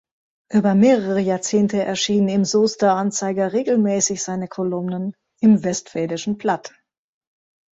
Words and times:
Über 0.51 0.73
mehrere 0.73 1.19
Jahrzehnte 1.19 1.79
erschienen 1.83 2.27
im 2.29 2.43
Soester 2.43 2.95
Anzeiger 2.95 3.53
regelmäßig 3.53 4.23
seine 4.23 4.47
Kolumnen 4.47 5.13
im 5.43 5.63
Westfälischen 5.63 6.39
Platt. 6.39 6.73